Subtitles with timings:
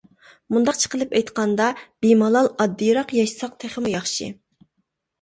[0.53, 1.69] مۇنداقچە قىلىپ ئېيتقاندا،
[2.07, 4.35] بىمالال ئاددىيراق ياشىساق تېخىمۇ ياخشى.